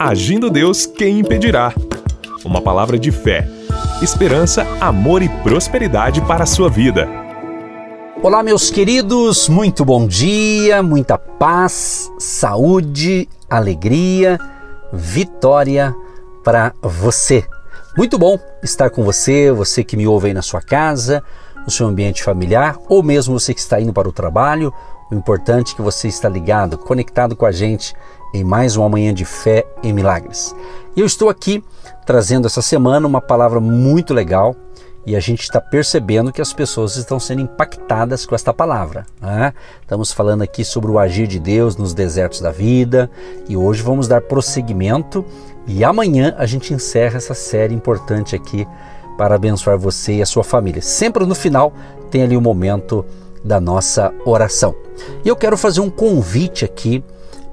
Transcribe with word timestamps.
Agindo 0.00 0.48
Deus, 0.48 0.86
quem 0.86 1.18
impedirá? 1.18 1.74
Uma 2.44 2.62
palavra 2.62 2.96
de 2.96 3.10
fé, 3.10 3.48
esperança, 4.00 4.64
amor 4.80 5.22
e 5.22 5.28
prosperidade 5.28 6.20
para 6.20 6.44
a 6.44 6.46
sua 6.46 6.70
vida. 6.70 7.08
Olá, 8.22 8.40
meus 8.44 8.70
queridos, 8.70 9.48
muito 9.48 9.84
bom 9.84 10.06
dia, 10.06 10.84
muita 10.84 11.18
paz, 11.18 12.12
saúde, 12.16 13.28
alegria, 13.50 14.38
vitória 14.92 15.92
para 16.44 16.72
você. 16.80 17.44
Muito 17.96 18.16
bom 18.16 18.38
estar 18.62 18.90
com 18.90 19.02
você, 19.02 19.50
você 19.50 19.82
que 19.82 19.96
me 19.96 20.06
ouve 20.06 20.28
aí 20.28 20.32
na 20.32 20.42
sua 20.42 20.62
casa, 20.62 21.24
no 21.64 21.72
seu 21.72 21.88
ambiente 21.88 22.22
familiar, 22.22 22.78
ou 22.88 23.02
mesmo 23.02 23.36
você 23.36 23.52
que 23.52 23.58
está 23.58 23.80
indo 23.80 23.92
para 23.92 24.08
o 24.08 24.12
trabalho. 24.12 24.72
O 25.10 25.14
importante 25.16 25.72
é 25.72 25.76
que 25.76 25.82
você 25.82 26.06
está 26.06 26.28
ligado, 26.28 26.78
conectado 26.78 27.34
com 27.34 27.46
a 27.46 27.50
gente 27.50 27.94
em 28.32 28.44
mais 28.44 28.76
uma 28.76 28.88
manhã 28.88 29.12
de 29.12 29.24
fé 29.24 29.66
e 29.82 29.92
milagres. 29.92 30.54
E 30.96 31.00
eu 31.00 31.06
estou 31.06 31.28
aqui 31.28 31.62
trazendo 32.04 32.46
essa 32.46 32.62
semana 32.62 33.06
uma 33.06 33.20
palavra 33.20 33.60
muito 33.60 34.12
legal 34.12 34.54
e 35.06 35.16
a 35.16 35.20
gente 35.20 35.42
está 35.42 35.60
percebendo 35.60 36.32
que 36.32 36.42
as 36.42 36.52
pessoas 36.52 36.96
estão 36.96 37.18
sendo 37.18 37.40
impactadas 37.40 38.26
com 38.26 38.34
esta 38.34 38.52
palavra. 38.52 39.06
Né? 39.20 39.54
Estamos 39.80 40.12
falando 40.12 40.42
aqui 40.42 40.64
sobre 40.64 40.90
o 40.90 40.98
agir 40.98 41.26
de 41.26 41.38
Deus 41.38 41.76
nos 41.76 41.94
desertos 41.94 42.40
da 42.40 42.50
vida 42.50 43.10
e 43.48 43.56
hoje 43.56 43.82
vamos 43.82 44.06
dar 44.06 44.20
prosseguimento 44.20 45.24
e 45.66 45.82
amanhã 45.84 46.34
a 46.36 46.44
gente 46.46 46.74
encerra 46.74 47.16
essa 47.16 47.34
série 47.34 47.74
importante 47.74 48.36
aqui 48.36 48.66
para 49.16 49.34
abençoar 49.34 49.78
você 49.78 50.16
e 50.16 50.22
a 50.22 50.26
sua 50.26 50.44
família. 50.44 50.82
Sempre 50.82 51.24
no 51.24 51.34
final 51.34 51.72
tem 52.10 52.22
ali 52.22 52.36
o 52.36 52.40
momento 52.40 53.04
da 53.42 53.60
nossa 53.60 54.12
oração. 54.24 54.74
E 55.24 55.28
eu 55.28 55.36
quero 55.36 55.56
fazer 55.56 55.80
um 55.80 55.90
convite 55.90 56.64
aqui 56.64 57.02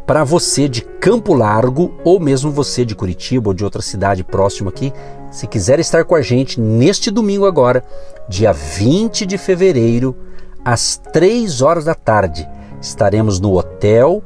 para 0.05 0.23
você 0.23 0.67
de 0.67 0.81
Campo 0.81 1.33
Largo 1.33 1.93
ou 2.03 2.19
mesmo 2.19 2.51
você 2.51 2.85
de 2.85 2.95
Curitiba 2.95 3.49
ou 3.49 3.53
de 3.53 3.63
outra 3.63 3.81
cidade 3.81 4.23
próxima 4.23 4.69
aqui, 4.69 4.93
se 5.31 5.47
quiser 5.47 5.79
estar 5.79 6.05
com 6.05 6.15
a 6.15 6.21
gente 6.21 6.61
neste 6.61 7.09
domingo 7.09 7.45
agora, 7.45 7.83
dia 8.29 8.53
20 8.53 9.25
de 9.25 9.37
fevereiro, 9.37 10.15
às 10.63 10.97
3 11.11 11.61
horas 11.61 11.85
da 11.85 11.95
tarde, 11.95 12.47
estaremos 12.79 13.39
no 13.39 13.57
Hotel 13.57 14.23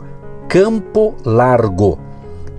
Campo 0.47 1.15
Largo, 1.23 1.97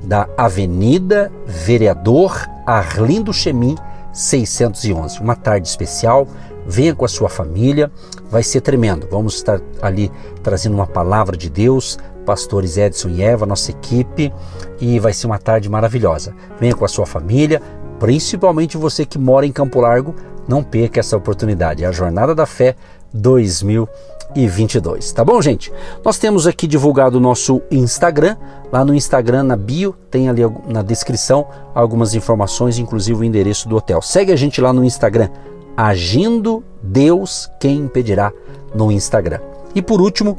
da 0.02 0.28
Avenida 0.36 1.30
Vereador 1.46 2.48
Arlindo 2.66 3.32
Chemin 3.32 3.76
611. 4.12 5.20
Uma 5.20 5.36
tarde 5.36 5.68
especial, 5.68 6.26
venha 6.66 6.94
com 6.94 7.04
a 7.04 7.08
sua 7.08 7.28
família, 7.28 7.90
vai 8.30 8.42
ser 8.42 8.60
tremendo. 8.60 9.06
Vamos 9.10 9.34
estar 9.34 9.60
ali 9.82 10.10
trazendo 10.42 10.74
uma 10.74 10.86
palavra 10.86 11.36
de 11.36 11.50
Deus, 11.50 11.98
pastores 12.24 12.76
Edson 12.76 13.08
e 13.08 13.22
Eva, 13.22 13.46
nossa 13.46 13.70
equipe, 13.70 14.32
e 14.80 14.98
vai 14.98 15.12
ser 15.12 15.26
uma 15.26 15.38
tarde 15.38 15.68
maravilhosa. 15.68 16.34
Venha 16.58 16.74
com 16.74 16.84
a 16.84 16.88
sua 16.88 17.06
família, 17.06 17.60
principalmente 17.98 18.76
você 18.76 19.04
que 19.04 19.18
mora 19.18 19.46
em 19.46 19.52
Campo 19.52 19.80
Largo, 19.80 20.14
não 20.48 20.62
perca 20.62 21.00
essa 21.00 21.16
oportunidade. 21.16 21.84
É 21.84 21.86
a 21.86 21.92
Jornada 21.92 22.34
da 22.34 22.46
Fé 22.46 22.74
2022. 23.12 25.12
Tá 25.12 25.24
bom, 25.24 25.40
gente? 25.40 25.72
Nós 26.04 26.18
temos 26.18 26.46
aqui 26.46 26.66
divulgado 26.66 27.18
o 27.18 27.20
nosso 27.20 27.62
Instagram. 27.70 28.36
Lá 28.72 28.84
no 28.84 28.94
Instagram, 28.94 29.44
na 29.44 29.56
bio, 29.56 29.94
tem 30.10 30.28
ali 30.28 30.42
na 30.66 30.82
descrição 30.82 31.46
algumas 31.74 32.14
informações, 32.14 32.78
inclusive 32.78 33.20
o 33.20 33.24
endereço 33.24 33.68
do 33.68 33.76
hotel. 33.76 34.02
Segue 34.02 34.32
a 34.32 34.36
gente 34.36 34.60
lá 34.60 34.72
no 34.72 34.84
Instagram, 34.84 35.28
Agindo 35.76 36.64
Deus 36.82 37.50
Quem 37.58 37.78
Impedirá 37.78 38.32
no 38.74 38.90
Instagram. 38.90 39.40
E 39.74 39.80
por 39.80 40.00
último, 40.00 40.36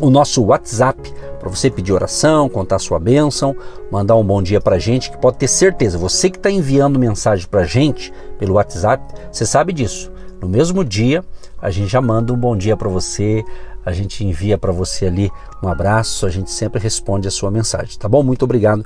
o 0.00 0.10
nosso 0.10 0.42
WhatsApp 0.42 1.12
para 1.38 1.48
você 1.48 1.68
pedir 1.68 1.92
oração, 1.92 2.48
contar 2.48 2.78
sua 2.78 2.98
bênção, 2.98 3.54
mandar 3.90 4.14
um 4.16 4.24
bom 4.24 4.40
dia 4.40 4.60
para 4.60 4.78
gente, 4.78 5.10
que 5.10 5.18
pode 5.18 5.38
ter 5.38 5.48
certeza, 5.48 5.98
você 5.98 6.30
que 6.30 6.36
está 6.36 6.50
enviando 6.50 6.98
mensagem 6.98 7.46
para 7.48 7.64
gente 7.64 8.12
pelo 8.38 8.54
WhatsApp, 8.54 9.04
você 9.30 9.44
sabe 9.44 9.72
disso. 9.72 10.10
No 10.40 10.48
mesmo 10.48 10.84
dia, 10.84 11.24
a 11.60 11.70
gente 11.70 11.88
já 11.88 12.00
manda 12.00 12.32
um 12.32 12.36
bom 12.36 12.56
dia 12.56 12.76
para 12.76 12.88
você, 12.88 13.44
a 13.84 13.92
gente 13.92 14.24
envia 14.24 14.56
para 14.56 14.72
você 14.72 15.06
ali 15.06 15.30
um 15.62 15.68
abraço, 15.68 16.26
a 16.26 16.30
gente 16.30 16.50
sempre 16.50 16.80
responde 16.80 17.26
a 17.26 17.30
sua 17.30 17.50
mensagem, 17.50 17.98
tá 17.98 18.08
bom? 18.08 18.22
Muito 18.22 18.44
obrigado 18.44 18.84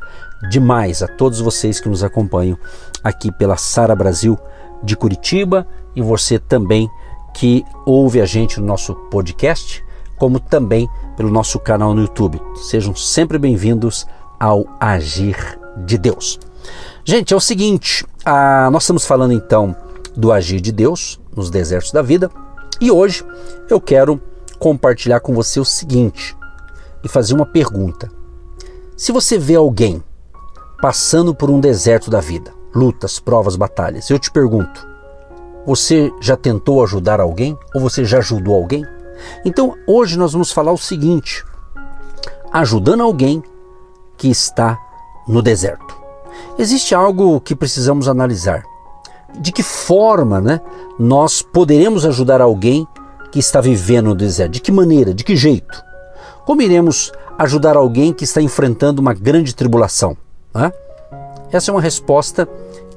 demais 0.51 1.03
a 1.03 1.09
todos 1.09 1.41
vocês 1.41 1.79
que 1.79 1.89
nos 1.89 2.03
acompanham 2.03 2.59
aqui 3.05 3.31
pela 3.31 3.57
Sara 3.57 3.95
Brasil 3.95 4.39
de 4.83 4.97
Curitiba 4.97 5.67
e 5.95 6.01
você 6.01 6.39
também 6.39 6.89
que 7.35 7.65
ouve 7.85 8.21
a 8.21 8.27
gente 8.27 8.59
no 8.61 8.67
nosso 8.67 8.95
podcast 9.11 9.85
como 10.17 10.41
também 10.41 10.89
pelo 11.17 11.31
nosso 11.31 11.59
canal 11.59 11.95
no 11.95 12.03
YouTube. 12.03 12.41
Sejam 12.57 12.95
sempre 12.95 13.39
bem-vindos 13.39 14.07
ao 14.39 14.65
Agir 14.81 15.59
de 15.85 15.99
Deus. 15.99 16.39
Gente, 17.05 17.33
é 17.33 17.37
o 17.37 17.41
seguinte, 17.41 18.05
ah, 18.25 18.69
nós 18.73 18.83
estamos 18.83 19.07
falando 19.07 19.33
então 19.33 19.77
do 20.17 20.33
agir 20.33 20.61
de 20.61 20.73
Deus 20.73 21.21
nos 21.35 21.51
desertos 21.51 21.93
da 21.93 22.03
vida 22.03 22.31
e 22.81 22.91
hoje 22.91 23.25
eu 23.71 23.81
quero 23.81 24.21
compartilhar 24.59 25.21
com 25.21 25.35
você 25.35 25.61
o 25.61 25.65
seguinte 25.65 26.37
e 27.05 27.09
fazer 27.09 27.35
uma 27.35 27.47
pergunta. 27.47 28.11
Se 28.97 29.13
você 29.13 29.39
vê 29.39 29.55
alguém 29.55 30.03
passando 30.81 31.35
por 31.35 31.51
um 31.51 31.61
deserto 31.61 32.11
da 32.11 32.21
vida, 32.21 32.53
lutas, 32.75 33.21
provas, 33.21 33.57
batalhas, 33.57 34.11
eu 34.11 34.19
te 34.19 34.31
pergunto: 34.31 34.87
você 35.67 36.11
já 36.21 36.37
tentou 36.37 36.83
ajudar 36.83 37.21
alguém 37.21 37.57
ou 37.75 37.81
você 37.81 38.05
já 38.05 38.19
ajudou 38.19 38.55
alguém? 38.55 38.85
Então, 39.45 39.75
hoje 39.87 40.19
nós 40.19 40.33
vamos 40.33 40.53
falar 40.53 40.73
o 40.73 40.79
seguinte: 40.79 41.45
ajudando 42.53 43.03
alguém 43.03 43.43
que 44.17 44.29
está 44.29 44.79
no 45.27 45.43
deserto. 45.43 45.97
Existe 46.59 46.95
algo 46.95 47.41
que 47.41 47.55
precisamos 47.55 48.09
analisar. 48.09 48.65
De 49.39 49.53
que 49.53 49.63
forma 49.63 50.41
né, 50.41 50.61
nós 50.99 51.43
poderemos 51.43 52.07
ajudar 52.07 52.41
alguém 52.41 52.87
que 53.31 53.39
está 53.39 53.61
vivendo 53.61 54.07
no 54.07 54.15
deserto? 54.15 54.53
De 54.53 54.61
que 54.61 54.73
maneira? 54.73 55.13
De 55.13 55.25
que 55.25 55.37
jeito? 55.37 55.85
Como 56.47 56.63
iremos 56.63 57.13
ajudar 57.39 57.77
alguém 57.77 58.13
que 58.13 58.25
está 58.25 58.41
enfrentando 58.41 59.03
uma 59.03 59.13
grande 59.13 59.55
tribulação? 59.55 60.17
Né? 60.55 60.73
Essa 61.53 61.71
é 61.71 61.75
uma 61.75 61.81
resposta 61.81 62.49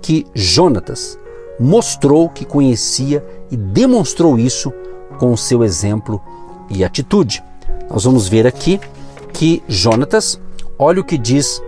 que 0.02 0.26
Jonatas 0.34 1.20
mostrou 1.60 2.30
que 2.30 2.46
conhecia 2.46 3.26
e 3.52 3.58
demonstrou 3.58 4.40
isso 4.40 4.72
com 5.18 5.32
o 5.32 5.38
seu 5.38 5.64
exemplo 5.64 6.22
e 6.70 6.84
atitude. 6.84 7.44
Nós 7.90 8.04
vamos 8.04 8.28
ver 8.28 8.46
aqui 8.46 8.80
que 9.34 9.64
Jonatas, 9.68 10.40
olha 10.78 11.02
o 11.02 11.04
que 11.04 11.18
diz 11.18 11.62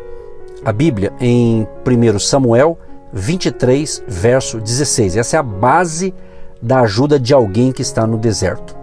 a 0.64 0.72
Bíblia 0.72 1.12
em 1.20 1.68
1 1.86 2.20
Samuel 2.20 2.78
23, 3.14 4.04
verso 4.08 4.60
16. 4.60 5.18
Essa 5.18 5.38
é 5.38 5.40
a 5.40 5.44
base 5.44 6.14
da 6.62 6.82
ajuda 6.82 7.20
de 7.20 7.34
alguém 7.34 7.72
que 7.72 7.82
está 7.82 8.06
no 8.06 8.18
deserto. 8.18 8.76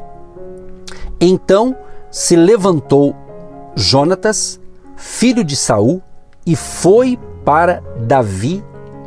Então 1.20 1.76
se 2.10 2.34
levantou 2.34 3.14
Jonatas, 3.76 4.58
filho 4.96 5.44
de 5.44 5.54
Saul, 5.54 6.02
e 6.44 6.56
foi 6.56 7.18
para 7.44 7.82
Davi 8.00 8.64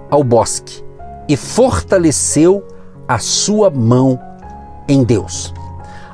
ao 0.09 0.23
bosque 0.23 0.83
e 1.27 1.35
fortaleceu 1.35 2.65
a 3.07 3.17
sua 3.19 3.69
mão 3.69 4.19
em 4.91 5.03
Deus. 5.03 5.53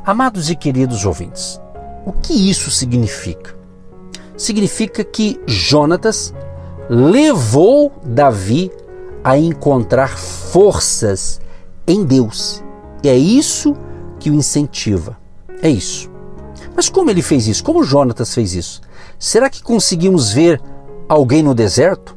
Amados 0.05 0.49
e 0.49 0.55
queridos 0.55 1.03
ouvintes, 1.03 1.59
o 2.05 2.13
que 2.13 2.49
isso 2.49 2.69
significa? 2.69 3.55
Significa 4.37 5.03
que 5.03 5.41
Jonatas 5.47 6.33
levou 6.89 7.91
Davi 8.05 8.71
a 9.23 9.37
encontrar 9.37 10.17
forças 10.17 11.41
em 11.87 12.05
Deus. 12.05 12.63
E 13.03 13.09
é 13.09 13.17
isso 13.17 13.75
que 14.19 14.29
o 14.29 14.33
incentiva. 14.35 15.17
É 15.61 15.69
isso. 15.69 16.09
Mas 16.75 16.87
como 16.87 17.09
ele 17.09 17.23
fez 17.23 17.47
isso? 17.47 17.63
Como 17.63 17.83
Jonatas 17.83 18.33
fez 18.33 18.53
isso? 18.53 18.81
Será 19.17 19.49
que 19.49 19.63
conseguimos 19.63 20.31
ver 20.31 20.61
alguém 21.09 21.41
no 21.41 21.55
deserto? 21.55 22.15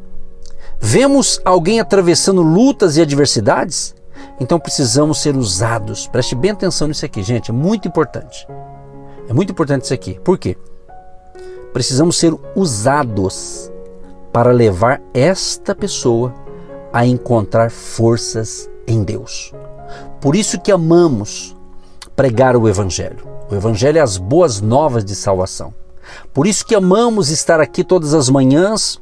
Vemos 0.79 1.40
alguém 1.44 1.81
atravessando 1.81 2.43
lutas 2.43 2.99
e 2.99 3.02
adversidades? 3.02 3.94
Então 4.40 4.58
precisamos 4.58 5.19
ser 5.19 5.37
usados. 5.37 6.08
Preste 6.08 6.34
bem 6.34 6.52
atenção 6.52 6.88
nisso 6.88 7.04
aqui, 7.04 7.22
gente, 7.22 7.50
é 7.50 7.54
muito 7.54 7.87
importante. 7.87 8.48
É 9.28 9.34
muito 9.34 9.52
importante 9.52 9.84
isso 9.84 9.94
aqui. 9.94 10.19
Por 10.25 10.38
quê? 10.38 10.56
Precisamos 11.75 12.19
ser 12.19 12.34
usados 12.56 13.70
para 14.32 14.50
levar 14.50 15.00
esta 15.12 15.75
pessoa 15.75 16.34
a 16.92 17.06
encontrar 17.06 17.70
forças 17.70 18.69
em 18.87 19.04
Deus. 19.04 19.52
Por 20.20 20.34
isso 20.34 20.58
que 20.58 20.72
amamos 20.72 21.56
pregar 22.16 22.56
o 22.56 22.69
evangelho. 22.69 23.28
O 23.50 23.54
evangelho 23.54 23.98
é 23.98 24.00
as 24.00 24.16
boas 24.16 24.60
novas 24.60 25.04
de 25.04 25.14
salvação. 25.14 25.75
Por 26.32 26.46
isso 26.46 26.64
que 26.64 26.75
amamos 26.75 27.28
estar 27.28 27.60
aqui 27.60 27.84
todas 27.84 28.14
as 28.14 28.28
manhãs, 28.28 29.00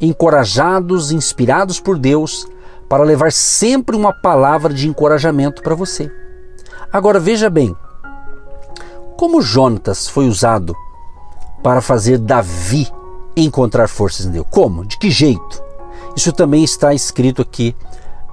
encorajados, 0.00 1.12
inspirados 1.12 1.80
por 1.80 1.98
Deus 1.98 2.46
para 2.92 3.04
levar 3.04 3.32
sempre 3.32 3.96
uma 3.96 4.12
palavra 4.12 4.70
de 4.70 4.86
encorajamento 4.86 5.62
para 5.62 5.74
você. 5.74 6.12
Agora 6.92 7.18
veja 7.18 7.48
bem, 7.48 7.74
como 9.16 9.40
Jonatas 9.40 10.06
foi 10.06 10.28
usado 10.28 10.76
para 11.62 11.80
fazer 11.80 12.18
Davi 12.18 12.86
encontrar 13.34 13.88
forças 13.88 14.26
em 14.26 14.32
Deus. 14.32 14.46
Como? 14.50 14.84
De 14.84 14.98
que 14.98 15.10
jeito? 15.10 15.64
Isso 16.14 16.34
também 16.34 16.62
está 16.62 16.92
escrito 16.92 17.40
aqui 17.40 17.74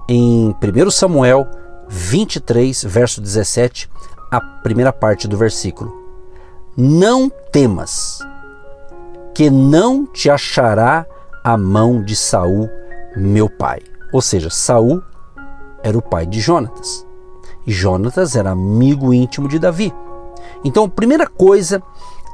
em 0.10 0.54
1 0.62 0.92
Samuel 0.92 1.48
23, 1.88 2.84
verso 2.84 3.22
17, 3.22 3.90
a 4.30 4.42
primeira 4.42 4.92
parte 4.92 5.26
do 5.26 5.38
versículo. 5.38 5.90
Não 6.76 7.30
temas, 7.30 8.20
que 9.34 9.50
não 9.50 10.06
te 10.06 10.30
achará 10.30 11.06
a 11.46 11.56
mão 11.56 12.04
de 12.04 12.14
Saul, 12.14 12.70
meu 13.16 13.50
pai. 13.50 13.89
Ou 14.12 14.22
seja, 14.22 14.50
Saul 14.50 15.02
era 15.84 15.98
o 15.98 16.02
pai 16.02 16.26
de 16.26 16.40
Jonatas. 16.40 17.06
E 17.66 17.72
Jonatas 17.72 18.36
era 18.36 18.52
amigo 18.52 19.14
íntimo 19.14 19.48
de 19.48 19.60
Davi. 19.60 19.94
Então, 20.64 20.86
a 20.86 20.90
primeira 20.90 21.28
coisa 21.28 21.82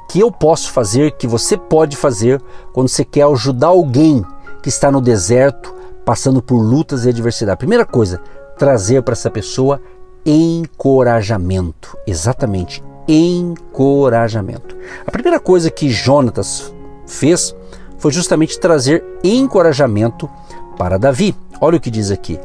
que 0.10 0.19
eu 0.19 0.31
posso 0.31 0.72
fazer, 0.72 1.12
que 1.12 1.27
você 1.27 1.57
pode 1.57 1.95
fazer 1.95 2.42
quando 2.72 2.88
você 2.88 3.04
quer 3.04 3.24
ajudar 3.24 3.68
alguém 3.68 4.24
que 4.62 4.69
está 4.69 4.92
no 4.92 5.01
deserto, 5.01 5.74
passando 6.04 6.42
por 6.42 6.57
lutas 6.57 7.06
e 7.06 7.10
adversidade. 7.10 7.57
Primeira 7.57 7.86
coisa, 7.86 8.22
trazer 8.57 9.01
para 9.01 9.13
essa 9.13 9.30
pessoa 9.30 9.81
encorajamento. 10.25 11.98
Exatamente, 12.07 12.83
encorajamento. 13.07 14.75
A 15.06 15.12
primeira 15.12 15.39
coisa 15.39 15.69
que 15.69 15.89
Jonatas 15.89 16.74
fez 17.06 17.56
foi 17.98 18.12
justamente 18.12 18.60
trazer 18.60 19.04
encorajamento 19.24 20.30
para 20.77 20.98
Davi. 20.98 21.36
Olha 21.60 21.78
o 21.78 21.80
que 21.80 21.92
diz 21.92 22.12
aqui: 22.12 22.40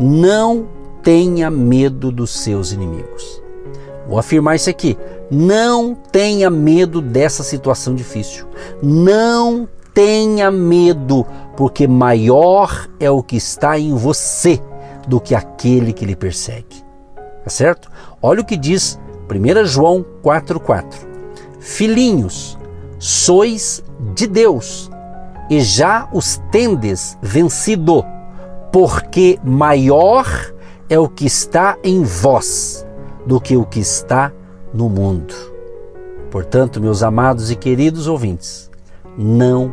Não 0.00 0.66
tenha 1.02 1.50
medo 1.50 2.10
dos 2.10 2.30
seus 2.30 2.72
inimigos. 2.72 3.42
Vou 4.08 4.18
afirmar 4.18 4.56
isso 4.56 4.70
aqui. 4.70 4.96
Não 5.30 5.94
tenha 5.94 6.48
medo 6.48 7.00
dessa 7.00 7.42
situação 7.42 7.94
difícil. 7.94 8.46
Não 8.82 9.68
tenha 9.92 10.50
medo, 10.50 11.26
porque 11.56 11.88
maior 11.88 12.88
é 13.00 13.10
o 13.10 13.22
que 13.22 13.36
está 13.36 13.78
em 13.78 13.94
você 13.94 14.60
do 15.08 15.20
que 15.20 15.34
aquele 15.34 15.92
que 15.92 16.04
lhe 16.04 16.14
persegue. 16.14 16.84
Tá 17.42 17.50
certo? 17.50 17.90
Olha 18.20 18.40
o 18.40 18.44
que 18.44 18.56
diz 18.56 18.98
1 19.30 19.64
João 19.66 20.04
4,4. 20.22 20.84
Filhinhos, 21.58 22.58
sois 22.98 23.82
de 24.14 24.26
Deus 24.26 24.90
e 25.48 25.60
já 25.60 26.08
os 26.12 26.40
tendes 26.50 27.16
vencido, 27.22 28.04
porque 28.76 29.38
maior 29.42 30.26
é 30.86 30.98
o 30.98 31.08
que 31.08 31.24
está 31.24 31.78
em 31.82 32.02
vós 32.02 32.86
do 33.24 33.40
que 33.40 33.56
o 33.56 33.64
que 33.64 33.80
está 33.80 34.30
no 34.70 34.90
mundo. 34.90 35.32
Portanto, 36.30 36.78
meus 36.78 37.02
amados 37.02 37.50
e 37.50 37.56
queridos 37.56 38.06
ouvintes, 38.06 38.70
não 39.16 39.72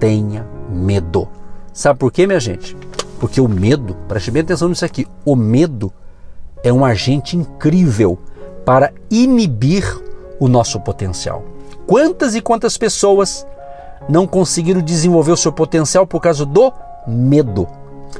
tenha 0.00 0.44
medo. 0.68 1.28
Sabe 1.72 2.00
por 2.00 2.10
quê, 2.10 2.26
minha 2.26 2.40
gente? 2.40 2.76
Porque 3.20 3.40
o 3.40 3.46
medo, 3.46 3.94
preste 4.08 4.32
bem 4.32 4.42
atenção 4.42 4.68
nisso 4.68 4.84
aqui, 4.84 5.06
o 5.24 5.36
medo 5.36 5.92
é 6.64 6.72
um 6.72 6.84
agente 6.84 7.36
incrível 7.36 8.18
para 8.64 8.92
inibir 9.08 9.84
o 10.40 10.48
nosso 10.48 10.80
potencial. 10.80 11.44
Quantas 11.86 12.34
e 12.34 12.40
quantas 12.40 12.76
pessoas 12.76 13.46
não 14.08 14.26
conseguiram 14.26 14.82
desenvolver 14.82 15.30
o 15.30 15.36
seu 15.36 15.52
potencial 15.52 16.04
por 16.04 16.20
causa 16.20 16.44
do 16.44 16.72
medo? 17.06 17.78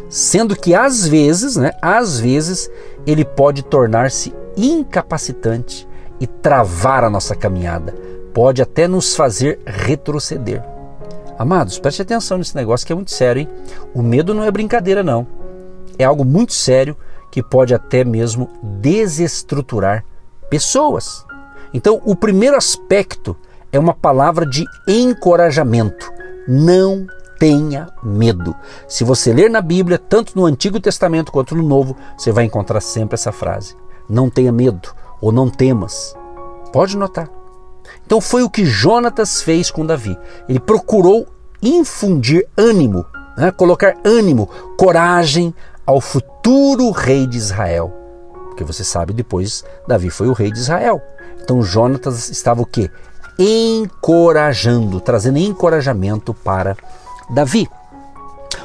Sendo 0.08 0.56
que 0.56 0.75
às 0.75 1.06
vezes, 1.06 1.56
né, 1.56 1.72
às 1.81 2.19
vezes 2.19 2.70
ele 3.06 3.25
pode 3.25 3.62
tornar-se 3.62 4.34
incapacitante 4.56 5.88
e 6.19 6.26
travar 6.26 7.04
a 7.04 7.10
nossa 7.10 7.34
caminhada, 7.34 7.94
pode 8.34 8.60
até 8.60 8.87
nos 8.87 9.16
fazer 9.16 9.60
retroceder. 9.64 10.62
Amados, 11.38 11.78
preste 11.78 12.02
atenção 12.02 12.37
nesse 12.37 12.54
negócio 12.54 12.87
que 12.87 12.92
é 12.92 12.96
muito 12.96 13.10
sério, 13.10 13.40
hein? 13.40 13.48
O 13.94 14.02
medo 14.02 14.34
não 14.34 14.44
é 14.44 14.50
brincadeira, 14.50 15.02
não. 15.02 15.26
É 15.98 16.04
algo 16.04 16.25
muito 16.25 16.52
sério 16.52 16.96
que 17.31 17.42
pode 17.42 17.72
até 17.72 18.04
mesmo 18.04 18.50
desestruturar 18.62 20.04
pessoas. 20.50 21.25
Então, 21.72 22.02
o 22.04 22.14
primeiro 22.14 22.56
aspecto 22.56 23.37
é 23.72 23.78
uma 23.78 23.94
palavra 23.94 24.44
de 24.44 24.64
encorajamento. 24.87 26.12
Não 26.46 27.06
tenha 27.40 27.88
medo. 28.02 28.54
Se 28.87 29.02
você 29.02 29.32
ler 29.32 29.50
na 29.50 29.62
Bíblia, 29.62 29.98
tanto 29.98 30.38
no 30.38 30.44
Antigo 30.44 30.78
Testamento 30.78 31.32
quanto 31.32 31.56
no 31.56 31.62
Novo, 31.62 31.96
você 32.16 32.31
vai 32.31 32.44
encontrar 32.44 32.82
sempre 32.82 33.14
essa 33.14 33.32
frase: 33.32 33.75
Não 34.08 34.28
tenha 34.28 34.52
medo 34.52 34.94
ou 35.22 35.32
não 35.32 35.48
temas. 35.48 36.14
Pode 36.70 36.96
notar. 36.98 37.28
Então 38.04 38.20
foi 38.20 38.42
o 38.42 38.50
que 38.50 38.64
Jonatas 38.66 39.42
fez 39.42 39.70
com 39.70 39.87
Davi. 39.87 40.16
Ele 40.48 40.60
procurou 40.60 41.26
infundir 41.62 42.46
ânimo, 42.56 43.06
né? 43.37 43.50
colocar 43.50 43.96
ânimo, 44.04 44.48
coragem 44.76 45.54
ao 45.87 46.00
futuro 46.00 46.90
rei 46.90 47.26
de 47.26 47.38
Israel. 47.38 47.92
Porque 48.48 48.64
você 48.64 48.84
sabe, 48.84 49.14
depois 49.14 49.64
Davi 49.88 50.10
foi 50.10 50.28
o 50.28 50.34
rei 50.34 50.52
de 50.52 50.58
Israel. 50.58 51.00
Então 51.42 51.62
Jonatas 51.62 52.28
estava 52.28 52.60
o 52.60 52.66
quê? 52.66 52.90
Encorajando, 53.38 55.00
trazendo 55.00 55.38
encorajamento 55.38 56.34
para 56.34 56.76
Davi. 57.30 57.68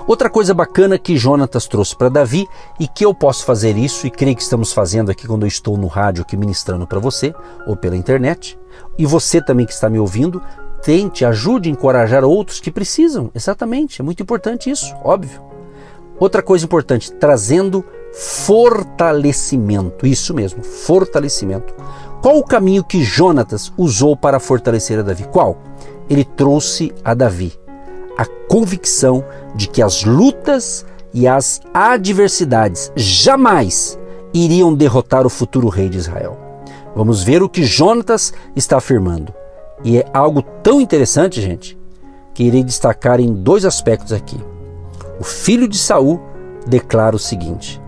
Outra 0.08 0.30
coisa 0.30 0.54
bacana 0.54 1.00
que 1.00 1.18
Jonatas 1.18 1.68
trouxe 1.68 1.96
para 1.96 2.10
Davi 2.10 2.48
e 2.80 2.88
que 2.88 3.04
eu 3.06 3.14
posso 3.14 3.44
fazer 3.44 3.76
isso 3.76 4.06
e 4.06 4.12
creio 4.12 4.36
que 4.36 4.42
estamos 4.44 4.72
fazendo 4.72 5.10
aqui 5.10 5.26
quando 5.26 5.44
eu 5.44 5.48
estou 5.48 5.78
no 5.78 5.88
rádio 5.88 6.22
aqui 6.22 6.38
ministrando 6.38 6.86
para 6.86 7.00
você 7.00 7.34
ou 7.66 7.76
pela 7.76 7.98
internet, 7.98 8.58
e 9.00 9.06
você 9.06 9.42
também 9.42 9.66
que 9.66 9.74
está 9.74 9.90
me 9.90 9.98
ouvindo, 9.98 10.42
tente, 10.84 11.26
ajude 11.26 11.70
a 11.70 11.72
encorajar 11.72 12.24
outros 12.24 12.60
que 12.60 12.72
precisam. 12.72 13.32
Exatamente, 13.34 14.00
é 14.00 14.04
muito 14.04 14.22
importante 14.22 14.70
isso, 14.70 14.94
óbvio. 15.04 15.42
Outra 16.20 16.44
coisa 16.44 16.66
importante, 16.66 17.12
trazendo 17.12 17.84
fortalecimento. 18.14 20.06
Isso 20.06 20.34
mesmo, 20.34 20.64
fortalecimento. 20.64 21.74
Qual 22.22 22.38
o 22.38 22.46
caminho 22.46 22.84
que 22.84 23.04
Jonatas 23.04 23.74
usou 23.76 24.16
para 24.16 24.40
fortalecer 24.40 25.00
a 25.00 25.02
Davi? 25.02 25.28
Qual? 25.28 25.58
Ele 26.08 26.24
trouxe 26.24 26.94
a 27.04 27.14
Davi 27.14 27.65
a 28.18 28.26
convicção 28.26 29.24
de 29.56 29.68
que 29.68 29.82
as 29.82 30.04
lutas 30.04 30.86
e 31.14 31.28
as 31.28 31.62
adversidades 31.74 32.92
jamais 32.96 33.98
iriam 34.34 34.74
derrotar 34.74 35.26
o 35.26 35.30
futuro 35.30 35.70
rei 35.70 35.88
de 35.88 35.98
Israel. 35.98 36.38
Vamos 36.96 37.24
ver 37.24 37.42
o 37.42 37.50
que 37.50 37.64
Jonatas 37.64 38.34
está 38.56 38.78
afirmando. 38.78 39.34
E 39.84 39.98
é 39.98 40.06
algo 40.14 40.42
tão 40.42 40.80
interessante, 40.80 41.42
gente, 41.42 41.78
que 42.34 42.44
irei 42.44 42.64
destacar 42.64 43.20
em 43.20 43.34
dois 43.34 43.66
aspectos 43.66 44.14
aqui. 44.14 44.40
O 45.20 45.24
filho 45.24 45.68
de 45.68 45.78
Saul 45.78 46.20
declara 46.68 47.16
o 47.16 47.20
seguinte: 47.20 47.82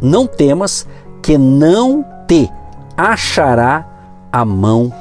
Não 0.00 0.26
temas, 0.26 0.86
que 1.22 1.36
não 1.36 2.04
te 2.26 2.50
achará 2.96 3.86
a 4.32 4.44
mão 4.44 4.92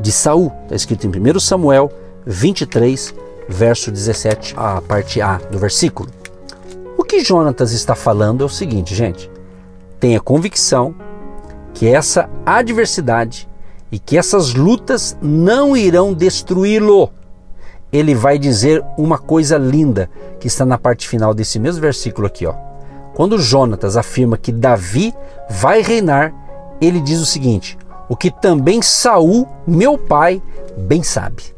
de 0.00 0.12
Saul. 0.12 0.52
Está 0.64 0.74
escrito 0.74 1.06
em 1.06 1.10
1 1.10 1.40
Samuel 1.40 1.90
23, 2.26 3.14
verso 3.48 3.90
17, 3.90 4.54
a 4.56 4.80
parte 4.80 5.20
A 5.20 5.38
do 5.38 5.58
versículo. 5.58 6.10
O 6.98 7.04
que 7.04 7.24
Jonatas 7.24 7.72
está 7.72 7.94
falando 7.94 8.42
é 8.42 8.46
o 8.46 8.48
seguinte, 8.48 8.94
gente: 8.94 9.30
tenha 10.00 10.20
convicção 10.20 10.94
que 11.74 11.86
essa 11.86 12.28
adversidade 12.44 13.48
e 13.90 13.98
que 13.98 14.16
essas 14.16 14.54
lutas 14.54 15.16
não 15.20 15.76
irão 15.76 16.12
destruí-lo. 16.12 17.10
Ele 17.92 18.14
vai 18.14 18.38
dizer 18.38 18.84
uma 18.98 19.18
coisa 19.18 19.56
linda 19.56 20.10
que 20.40 20.48
está 20.48 20.64
na 20.66 20.76
parte 20.76 21.08
final 21.08 21.32
desse 21.32 21.58
mesmo 21.58 21.80
versículo 21.80 22.26
aqui, 22.26 22.46
ó. 22.46 22.54
Quando 23.14 23.38
Jonatas 23.38 23.96
afirma 23.96 24.36
que 24.36 24.52
Davi 24.52 25.14
vai 25.48 25.80
reinar, 25.80 26.34
ele 26.80 27.00
diz 27.00 27.20
o 27.20 27.26
seguinte: 27.26 27.78
o 28.08 28.16
que 28.16 28.30
também 28.30 28.82
Saul, 28.82 29.48
meu 29.66 29.96
pai, 29.96 30.42
bem 30.76 31.02
sabe. 31.02 31.55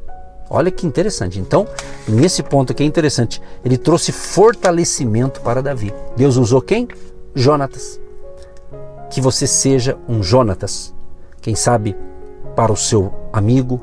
Olha 0.51 0.71
que 0.71 0.87
interessante. 0.87 1.39
Então, 1.39 1.67
nesse 2.07 2.43
ponto 2.43 2.73
aqui 2.73 2.83
é 2.83 2.87
interessante, 2.87 3.41
ele 3.65 3.77
trouxe 3.77 4.13
fortalecimento 4.13 5.41
para 5.41 5.63
Davi. 5.63 5.93
Deus 6.17 6.37
usou 6.37 6.63
quem? 6.63 6.89
Jonatas. 7.35 8.01
Que 9.11 9.21
você 9.21 9.47
seja 9.47 9.97
um 10.09 10.23
Jonatas. 10.23 10.95
Quem 11.41 11.55
sabe 11.55 11.97
para 12.57 12.73
o 12.73 12.77
seu 12.77 13.13
amigo, 13.33 13.81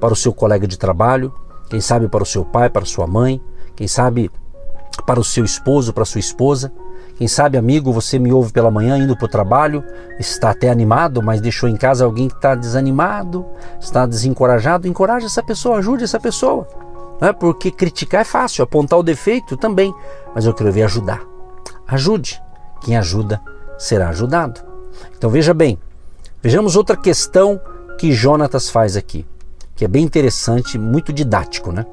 para 0.00 0.12
o 0.12 0.16
seu 0.16 0.32
colega 0.32 0.66
de 0.66 0.78
trabalho, 0.78 1.32
quem 1.70 1.80
sabe 1.80 2.08
para 2.08 2.22
o 2.22 2.26
seu 2.26 2.44
pai, 2.44 2.68
para 2.68 2.84
sua 2.84 3.06
mãe, 3.06 3.40
quem 3.76 3.86
sabe 3.86 4.30
para 5.06 5.20
o 5.20 5.24
seu 5.24 5.44
esposo, 5.44 5.92
para 5.92 6.02
a 6.02 6.06
sua 6.06 6.18
esposa. 6.18 6.72
Quem 7.18 7.26
sabe, 7.26 7.58
amigo, 7.58 7.92
você 7.92 8.16
me 8.16 8.32
ouve 8.32 8.52
pela 8.52 8.70
manhã 8.70 8.96
indo 8.96 9.16
para 9.16 9.24
o 9.24 9.28
trabalho, 9.28 9.84
está 10.20 10.50
até 10.50 10.70
animado, 10.70 11.20
mas 11.20 11.40
deixou 11.40 11.68
em 11.68 11.74
casa 11.74 12.04
alguém 12.04 12.28
que 12.28 12.36
está 12.36 12.54
desanimado, 12.54 13.44
está 13.80 14.06
desencorajado. 14.06 14.86
Encoraje 14.86 15.26
essa 15.26 15.42
pessoa, 15.42 15.78
ajude 15.78 16.04
essa 16.04 16.20
pessoa. 16.20 16.68
Não 17.20 17.26
é? 17.26 17.32
Porque 17.32 17.72
criticar 17.72 18.20
é 18.20 18.24
fácil, 18.24 18.62
apontar 18.62 18.96
o 18.96 19.02
defeito 19.02 19.56
também, 19.56 19.92
mas 20.32 20.46
eu 20.46 20.54
quero 20.54 20.70
ver 20.70 20.84
ajudar. 20.84 21.20
Ajude. 21.88 22.40
Quem 22.82 22.96
ajuda 22.96 23.40
será 23.76 24.10
ajudado. 24.10 24.60
Então 25.16 25.28
veja 25.28 25.52
bem, 25.52 25.76
vejamos 26.40 26.76
outra 26.76 26.96
questão 26.96 27.60
que 27.98 28.12
Jonatas 28.12 28.70
faz 28.70 28.96
aqui, 28.96 29.26
que 29.74 29.84
é 29.84 29.88
bem 29.88 30.04
interessante, 30.04 30.78
muito 30.78 31.12
didático, 31.12 31.72
né? 31.72 31.84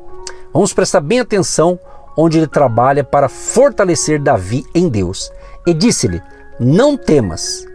Vamos 0.54 0.72
prestar 0.72 1.02
bem 1.02 1.20
atenção 1.20 1.80
onde 2.18 2.38
ele 2.38 2.48
trabalha 2.48 3.04
para 3.04 3.30
fortalecer 3.30 4.22
Davi 4.22 4.64
em 4.74 4.88
Deus. 4.90 5.32
E 5.66 5.74
disse-lhe: 5.74 6.22
Não 6.60 6.98
temas, 6.98 7.66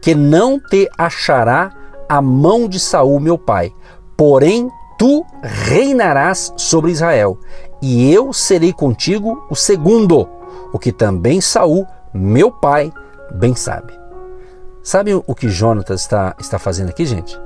que 0.00 0.14
não 0.14 0.58
te 0.60 0.88
achará 0.96 1.70
a 2.08 2.22
mão 2.22 2.68
de 2.68 2.80
Saul, 2.80 3.20
meu 3.20 3.36
pai. 3.36 3.72
Porém, 4.16 4.70
tu 4.98 5.24
reinarás 5.42 6.52
sobre 6.56 6.90
Israel, 6.90 7.38
e 7.80 8.12
eu 8.12 8.32
serei 8.32 8.72
contigo 8.72 9.46
o 9.48 9.54
segundo, 9.54 10.28
o 10.72 10.78
que 10.78 10.90
também 10.90 11.40
Saul, 11.40 11.86
meu 12.12 12.50
pai, 12.50 12.92
bem 13.34 13.54
sabe. 13.54 13.92
Sabe 14.82 15.14
o 15.14 15.34
que 15.34 15.48
Jonatas 15.48 16.00
está, 16.00 16.34
está 16.40 16.58
fazendo 16.58 16.88
aqui, 16.88 17.04
gente? 17.04 17.38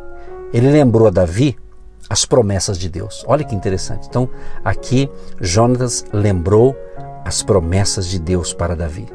Ele 0.52 0.70
lembrou 0.70 1.08
a 1.08 1.10
Davi 1.10 1.56
as 2.08 2.24
promessas 2.24 2.78
de 2.78 2.88
Deus. 2.88 3.24
Olha 3.26 3.44
que 3.44 3.54
interessante. 3.54 4.06
Então, 4.08 4.28
aqui 4.64 5.08
Jonatas 5.40 6.04
lembrou 6.12 6.76
as 7.24 7.42
promessas 7.42 8.06
de 8.06 8.18
Deus 8.18 8.52
para 8.52 8.76
Davi. 8.76 9.08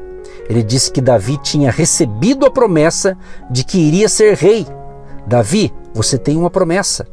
Ele 0.48 0.62
disse 0.62 0.90
que 0.90 1.00
Davi 1.00 1.36
tinha 1.38 1.70
recebido 1.70 2.46
a 2.46 2.50
promessa 2.50 3.16
de 3.50 3.64
que 3.64 3.78
iria 3.78 4.08
ser 4.08 4.34
rei. 4.34 4.66
Davi, 5.26 5.72
você 5.92 6.16
tem 6.16 6.36
uma 6.36 6.50
promessa. 6.50 7.06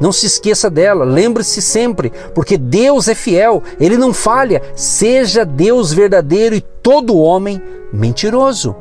Não 0.00 0.12
se 0.12 0.26
esqueça 0.26 0.68
dela, 0.68 1.04
lembre-se 1.04 1.62
sempre, 1.62 2.12
porque 2.34 2.58
Deus 2.58 3.08
é 3.08 3.14
fiel, 3.14 3.62
ele 3.78 3.96
não 3.96 4.12
falha. 4.12 4.60
Seja 4.74 5.44
Deus 5.44 5.92
verdadeiro 5.92 6.54
e 6.54 6.60
todo 6.60 7.16
homem 7.16 7.62
mentiroso. 7.92 8.74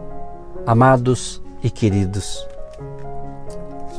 Amados 0.65 1.41
e 1.63 1.69
queridos 1.69 2.45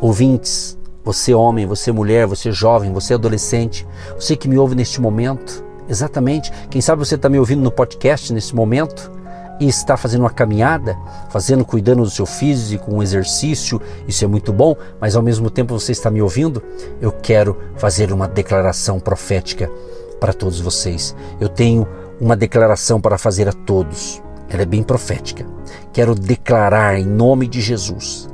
ouvintes, 0.00 0.76
você 1.04 1.34
homem, 1.34 1.66
você 1.66 1.92
mulher, 1.92 2.26
você 2.26 2.50
jovem, 2.50 2.92
você 2.92 3.14
adolescente, 3.14 3.86
você 4.18 4.34
que 4.34 4.48
me 4.48 4.58
ouve 4.58 4.74
neste 4.74 5.00
momento, 5.00 5.62
exatamente, 5.88 6.50
quem 6.70 6.80
sabe 6.80 7.04
você 7.04 7.14
está 7.16 7.28
me 7.28 7.38
ouvindo 7.38 7.62
no 7.62 7.70
podcast 7.70 8.32
nesse 8.32 8.54
momento 8.54 9.12
e 9.60 9.68
está 9.68 9.96
fazendo 9.96 10.22
uma 10.22 10.30
caminhada, 10.30 10.96
fazendo, 11.28 11.64
cuidando 11.64 12.02
do 12.02 12.10
seu 12.10 12.26
físico, 12.26 12.92
um 12.92 13.02
exercício, 13.02 13.80
isso 14.08 14.24
é 14.24 14.26
muito 14.26 14.52
bom, 14.52 14.74
mas 15.00 15.14
ao 15.14 15.22
mesmo 15.22 15.50
tempo 15.50 15.78
você 15.78 15.92
está 15.92 16.10
me 16.10 16.22
ouvindo, 16.22 16.62
eu 17.00 17.12
quero 17.12 17.56
fazer 17.76 18.12
uma 18.12 18.26
declaração 18.26 18.98
profética 18.98 19.70
para 20.18 20.32
todos 20.32 20.60
vocês. 20.60 21.14
Eu 21.38 21.48
tenho 21.48 21.86
uma 22.20 22.36
declaração 22.36 23.00
para 23.00 23.18
fazer 23.18 23.48
a 23.48 23.52
todos. 23.52 24.22
Ela 24.48 24.62
é 24.62 24.66
bem 24.66 24.82
profética. 24.82 25.46
Quero 25.92 26.14
declarar 26.14 26.98
em 26.98 27.04
nome 27.04 27.46
de 27.46 27.60
Jesus 27.60 28.33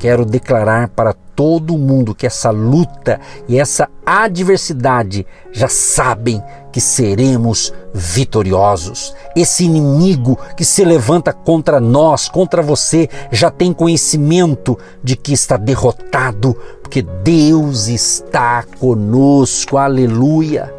Quero 0.00 0.24
declarar 0.24 0.88
para 0.88 1.12
todo 1.12 1.76
mundo 1.76 2.14
que 2.14 2.26
essa 2.26 2.48
luta 2.48 3.20
e 3.46 3.60
essa 3.60 3.86
adversidade 4.04 5.26
já 5.52 5.68
sabem 5.68 6.42
que 6.72 6.80
seremos 6.80 7.70
vitoriosos. 7.92 9.14
Esse 9.36 9.64
inimigo 9.64 10.38
que 10.56 10.64
se 10.64 10.86
levanta 10.86 11.34
contra 11.34 11.78
nós, 11.78 12.30
contra 12.30 12.62
você, 12.62 13.10
já 13.30 13.50
tem 13.50 13.74
conhecimento 13.74 14.78
de 15.04 15.16
que 15.16 15.34
está 15.34 15.58
derrotado, 15.58 16.56
porque 16.80 17.02
Deus 17.02 17.86
está 17.86 18.64
conosco. 18.78 19.76
Aleluia. 19.76 20.74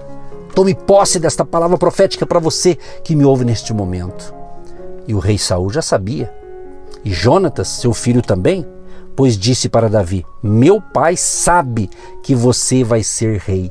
Tome 0.55 0.73
posse 0.73 1.19
desta 1.19 1.45
palavra 1.45 1.77
profética 1.77 2.25
para 2.25 2.39
você 2.39 2.75
que 3.03 3.15
me 3.15 3.23
ouve 3.23 3.45
neste 3.45 3.71
momento. 3.71 4.33
E 5.07 5.13
o 5.13 5.19
rei 5.19 5.37
Saul 5.37 5.69
já 5.69 5.83
sabia. 5.83 6.33
E 7.05 7.13
Jonatas, 7.13 7.67
seu 7.67 7.93
filho 7.93 8.23
também, 8.23 8.65
pois 9.21 9.37
disse 9.37 9.69
para 9.69 9.87
Davi: 9.87 10.25
Meu 10.41 10.81
pai 10.81 11.15
sabe 11.15 11.91
que 12.23 12.33
você 12.33 12.83
vai 12.83 13.03
ser 13.03 13.37
rei. 13.37 13.69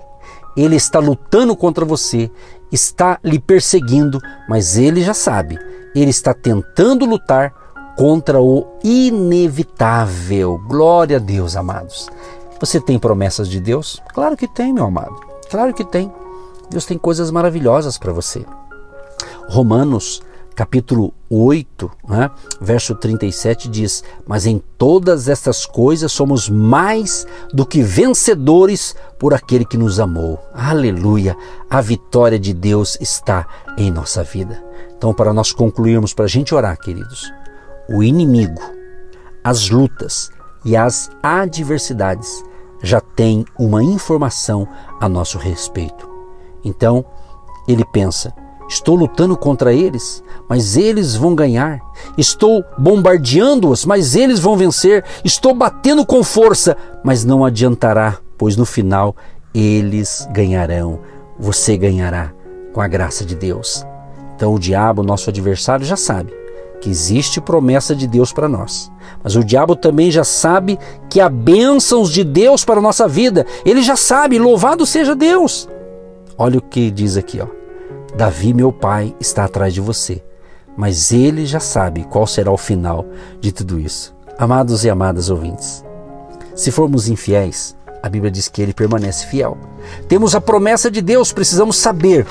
Ele 0.57 0.77
está 0.77 1.01
lutando 1.01 1.57
contra 1.57 1.85
você, 1.85 2.31
está 2.71 3.19
lhe 3.25 3.41
perseguindo, 3.41 4.21
mas 4.49 4.77
ele 4.77 5.03
já 5.03 5.13
sabe. 5.13 5.59
Ele 5.93 6.11
está 6.11 6.33
tentando 6.33 7.05
lutar 7.05 7.53
contra 7.97 8.41
o 8.41 8.65
inevitável. 8.85 10.57
Glória 10.69 11.17
a 11.17 11.21
Deus, 11.21 11.57
amados. 11.57 12.09
Você 12.61 12.81
tem 12.81 12.97
promessas 12.97 13.49
de 13.49 13.59
Deus? 13.59 14.01
Claro 14.15 14.37
que 14.37 14.47
tem, 14.47 14.73
meu 14.73 14.85
amado. 14.85 15.17
Claro 15.51 15.75
que 15.75 15.85
tem. 15.85 16.13
Deus 16.71 16.87
tem 16.87 16.97
coisas 16.97 17.29
maravilhosas 17.33 17.99
para 17.99 18.13
você. 18.13 18.47
Romanos 19.49 20.23
capítulo 20.55 21.13
8, 21.29 21.91
né, 22.09 22.31
verso 22.61 22.95
37 22.95 23.69
diz: 23.69 24.05
Mas 24.27 24.47
em 24.47 24.63
todas 24.77 25.29
estas 25.29 25.65
coisas 25.65 26.13
somos 26.13 26.49
mais 26.49 27.27
do 27.53 27.65
que 27.65 27.83
vencedores 27.83 28.95
por 29.19 29.33
aquele 29.33 29.65
que 29.65 29.77
nos 29.77 30.01
amou. 30.01 30.39
Aleluia! 30.53 31.37
A 31.69 31.81
vitória 31.81 32.39
de 32.39 32.53
Deus 32.53 32.97
está 33.01 33.47
em 33.77 33.91
nossa 33.91 34.23
vida. 34.23 34.63
Então, 34.97 35.15
para 35.15 35.33
nós 35.33 35.53
concluirmos, 35.53 36.13
para 36.13 36.27
a 36.27 36.29
gente 36.29 36.55
orar, 36.55 36.79
queridos, 36.79 37.33
o 37.89 38.03
inimigo, 38.03 38.61
as 39.43 39.71
lutas 39.71 40.31
e 40.65 40.77
as 40.77 41.11
adversidades 41.23 42.45
já 42.83 43.01
têm 43.01 43.45
uma 43.59 43.83
informação 43.83 44.69
a 45.01 45.09
nosso 45.09 45.39
respeito. 45.39 46.09
Então, 46.65 47.05
ele 47.67 47.85
pensa: 47.85 48.35
Estou 48.71 48.95
lutando 48.95 49.37
contra 49.37 49.75
eles, 49.75 50.23
mas 50.49 50.77
eles 50.77 51.17
vão 51.17 51.35
ganhar. 51.35 51.81
Estou 52.17 52.65
bombardeando-os, 52.79 53.85
mas 53.85 54.15
eles 54.15 54.39
vão 54.39 54.57
vencer. 54.57 55.05
Estou 55.25 55.53
batendo 55.53 56.07
com 56.07 56.23
força, 56.23 56.77
mas 57.03 57.25
não 57.25 57.45
adiantará, 57.45 58.19
pois 58.39 58.57
no 58.57 58.65
final 58.65 59.17
eles 59.53 60.29
ganharão. 60.31 61.01
Você 61.37 61.77
ganhará 61.77 62.33
com 62.73 62.81
a 62.81 62.87
graça 62.87 63.25
de 63.25 63.35
Deus. 63.35 63.85
Então 64.37 64.55
o 64.55 64.59
diabo, 64.59 65.03
nosso 65.03 65.31
adversário, 65.31 65.85
já 65.85 65.97
sabe 65.97 66.33
que 66.81 66.89
existe 66.89 67.41
promessa 67.41 67.93
de 67.93 68.07
Deus 68.07 68.33
para 68.33 68.49
nós. 68.49 68.89
Mas 69.21 69.35
o 69.35 69.43
diabo 69.43 69.75
também 69.75 70.13
já 70.13 70.23
sabe 70.23 70.79
que 71.09 71.21
há 71.21 71.29
bênçãos 71.29 72.13
de 72.13 72.23
Deus 72.23 72.65
para 72.65 72.79
a 72.79 72.83
nossa 72.83 73.09
vida. 73.09 73.45
Ele 73.65 73.83
já 73.83 73.97
sabe, 73.97 74.39
louvado 74.39 74.87
seja 74.87 75.17
Deus. 75.17 75.69
Olha 76.39 76.59
o 76.59 76.63
que 76.63 76.89
diz 76.89 77.17
aqui, 77.17 77.41
ó. 77.41 77.60
Davi, 78.17 78.53
meu 78.53 78.73
pai, 78.73 79.15
está 79.21 79.45
atrás 79.45 79.73
de 79.73 79.81
você, 79.81 80.23
mas 80.77 81.13
ele 81.13 81.47
já 81.47 81.61
sabe 81.61 82.05
qual 82.05 82.27
será 82.27 82.51
o 82.51 82.57
final 82.57 83.05
de 83.41 83.53
tudo 83.53 83.79
isso. 83.79 84.15
Amados 84.39 84.85
e 84.85 84.91
amadas 84.91 85.31
ouvintes, 85.31 85.85
se 86.55 86.71
formos 86.71 87.09
infiéis, 87.09 87.77
a 88.03 88.09
Bíblia 88.09 88.31
diz 88.31 88.49
que 88.49 88.63
ele 88.63 88.73
permanece 88.73 89.27
fiel. 89.27 89.57
Temos 90.09 90.35
a 90.35 90.41
promessa 90.41 90.91
de 90.91 91.01
Deus, 91.01 91.33
precisamos 91.33 91.77
saber 91.77 92.27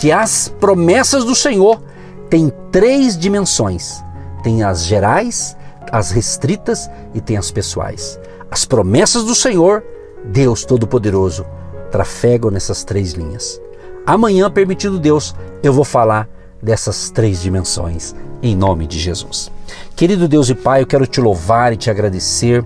que 0.00 0.12
as 0.12 0.48
promessas 0.60 1.24
do 1.24 1.34
Senhor 1.34 1.82
têm 2.30 2.52
três 2.70 3.18
dimensões: 3.18 4.02
tem 4.42 4.62
as 4.62 4.84
gerais, 4.84 5.56
as 5.90 6.10
restritas 6.10 6.88
e 7.14 7.20
tem 7.20 7.36
as 7.36 7.50
pessoais. 7.50 8.18
As 8.50 8.64
promessas 8.64 9.24
do 9.24 9.34
Senhor, 9.34 9.84
Deus 10.24 10.64
Todo-Poderoso, 10.64 11.44
trafegam 11.90 12.50
nessas 12.50 12.84
três 12.84 13.12
linhas. 13.12 13.60
Amanhã, 14.08 14.50
permitindo 14.50 14.98
Deus, 14.98 15.34
eu 15.62 15.70
vou 15.70 15.84
falar 15.84 16.26
dessas 16.62 17.10
três 17.10 17.42
dimensões, 17.42 18.14
em 18.42 18.56
nome 18.56 18.86
de 18.86 18.98
Jesus. 18.98 19.52
Querido 19.94 20.26
Deus 20.26 20.48
e 20.48 20.54
Pai, 20.54 20.80
eu 20.80 20.86
quero 20.86 21.06
te 21.06 21.20
louvar 21.20 21.74
e 21.74 21.76
te 21.76 21.90
agradecer 21.90 22.64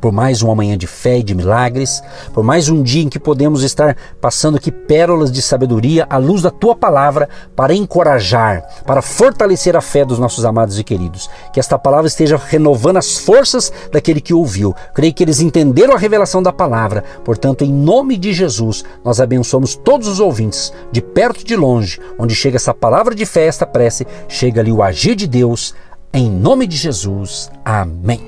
por 0.00 0.12
mais 0.12 0.42
uma 0.42 0.54
manhã 0.54 0.76
de 0.76 0.86
fé 0.86 1.18
e 1.18 1.22
de 1.22 1.34
milagres, 1.34 2.02
por 2.32 2.44
mais 2.44 2.68
um 2.68 2.82
dia 2.82 3.02
em 3.02 3.08
que 3.08 3.18
podemos 3.18 3.62
estar 3.62 3.96
passando 4.20 4.56
aqui 4.56 4.70
pérolas 4.70 5.30
de 5.30 5.42
sabedoria 5.42 6.06
à 6.08 6.16
luz 6.16 6.42
da 6.42 6.50
tua 6.50 6.74
palavra 6.74 7.28
para 7.54 7.74
encorajar, 7.74 8.62
para 8.86 9.02
fortalecer 9.02 9.76
a 9.76 9.80
fé 9.80 10.04
dos 10.04 10.18
nossos 10.18 10.44
amados 10.44 10.78
e 10.78 10.84
queridos. 10.84 11.28
Que 11.52 11.60
esta 11.60 11.78
palavra 11.78 12.06
esteja 12.06 12.36
renovando 12.36 12.98
as 12.98 13.18
forças 13.18 13.72
daquele 13.92 14.20
que 14.20 14.34
ouviu. 14.34 14.74
Creio 14.94 15.14
que 15.14 15.22
eles 15.22 15.40
entenderam 15.40 15.94
a 15.94 15.98
revelação 15.98 16.42
da 16.42 16.52
palavra. 16.52 17.04
Portanto, 17.24 17.64
em 17.64 17.72
nome 17.72 18.16
de 18.16 18.32
Jesus, 18.32 18.84
nós 19.04 19.20
abençoamos 19.20 19.74
todos 19.74 20.08
os 20.08 20.20
ouvintes, 20.20 20.72
de 20.92 21.00
perto 21.00 21.40
e 21.40 21.44
de 21.44 21.56
longe, 21.56 22.00
onde 22.18 22.34
chega 22.34 22.56
essa 22.56 22.74
palavra 22.74 23.14
de 23.14 23.26
fé, 23.26 23.46
esta 23.46 23.66
prece, 23.66 24.06
chega 24.28 24.60
ali 24.60 24.72
o 24.72 24.82
agir 24.82 25.14
de 25.14 25.26
Deus. 25.26 25.74
Em 26.12 26.30
nome 26.30 26.66
de 26.66 26.76
Jesus. 26.76 27.50
Amém. 27.64 28.27